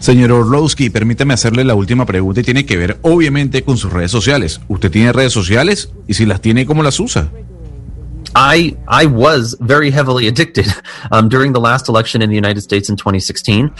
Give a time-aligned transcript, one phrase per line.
[0.00, 4.10] Señor Orlowski, permítame hacerle la última pregunta y tiene que ver obviamente con sus redes
[4.10, 4.60] sociales.
[4.68, 5.90] ¿Usted tiene redes sociales?
[6.06, 7.30] Y si las tiene, ¿cómo las usa?
[8.34, 10.66] I I was very heavily addicted
[11.10, 13.70] um, during the last election in the United States in 2016,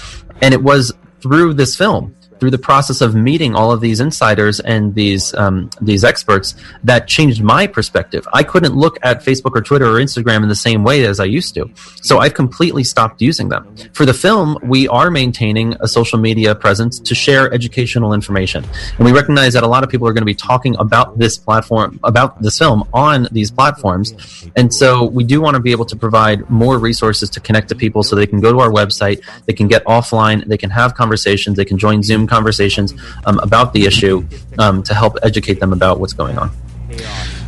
[0.42, 2.14] and it was through this film.
[2.38, 7.08] Through the process of meeting all of these insiders and these um, these experts that
[7.08, 8.26] changed my perspective.
[8.32, 11.24] I couldn't look at Facebook or Twitter or Instagram in the same way as I
[11.24, 11.70] used to,
[12.02, 13.74] so I've completely stopped using them.
[13.92, 18.64] For the film, we are maintaining a social media presence to share educational information,
[18.96, 21.36] and we recognize that a lot of people are going to be talking about this
[21.36, 24.14] platform about this film on these platforms,
[24.56, 27.74] and so we do want to be able to provide more resources to connect to
[27.74, 30.94] people so they can go to our website, they can get offline, they can have
[30.94, 32.94] conversations, they can join Zoom conversations
[33.26, 34.22] um, about the issue
[34.58, 36.50] um, to help educate them about what's going on.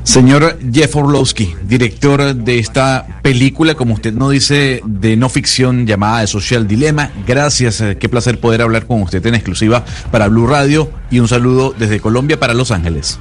[0.02, 6.22] Señor Jeff Orlowski, director de esta película, como usted nos dice, de no ficción llamada
[6.22, 7.10] The Social Dilemma.
[7.26, 11.28] Gracias, eh, qué placer poder hablar con usted en exclusiva para Blue Radio y un
[11.28, 13.20] saludo desde Colombia para Los Ángeles.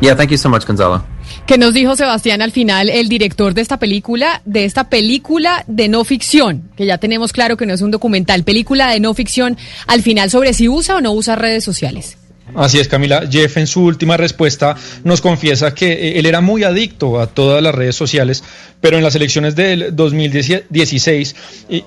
[0.00, 1.04] Yeah, thank you so much, Gonzalo.
[1.46, 5.88] ¿Qué nos dijo Sebastián al final, el director de esta película, de esta película de
[5.88, 9.56] no ficción, que ya tenemos claro que no es un documental, película de no ficción,
[9.86, 12.18] al final sobre si usa o no usa redes sociales?
[12.54, 13.24] Así es, Camila.
[13.28, 17.62] Jeff en su última respuesta nos confiesa que eh, él era muy adicto a todas
[17.62, 18.44] las redes sociales,
[18.80, 21.36] pero en las elecciones del 2016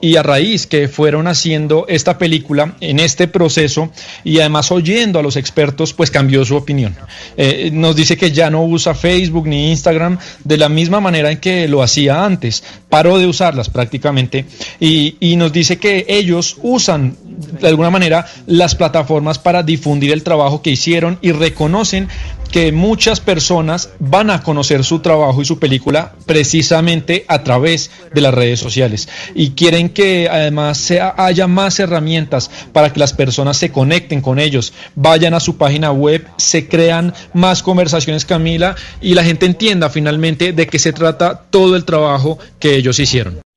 [0.02, 3.92] y, a raíz que fueron haciendo esta película en este proceso
[4.24, 6.96] y además oyendo a los expertos, pues cambió su opinión.
[7.38, 11.38] Eh, nos dice que ya no usa Facebook ni Instagram de la misma manera en
[11.38, 14.46] que lo hacía antes, paró de usarlas prácticamente
[14.80, 20.23] y, y nos dice que ellos usan de alguna manera las plataformas para difundir el
[20.23, 22.07] trabajo que hicieron y reconocen
[22.51, 28.22] que muchas personas van a conocer su trabajo y su película precisamente a través de
[28.22, 33.57] las redes sociales y quieren que además sea, haya más herramientas para que las personas
[33.57, 39.13] se conecten con ellos, vayan a su página web, se crean más conversaciones Camila y
[39.13, 43.39] la gente entienda finalmente de qué se trata todo el trabajo que ellos hicieron.